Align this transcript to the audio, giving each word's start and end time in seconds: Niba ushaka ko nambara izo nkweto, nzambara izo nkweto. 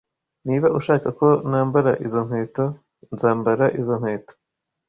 Niba 0.47 0.67
ushaka 0.79 1.07
ko 1.19 1.27
nambara 1.49 1.91
izo 2.05 2.19
nkweto, 2.25 2.65
nzambara 3.13 3.65
izo 3.79 3.93
nkweto. 3.99 4.33